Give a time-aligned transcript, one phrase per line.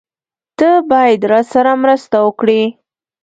[0.57, 2.61] تۀ باید راسره مرسته وکړې!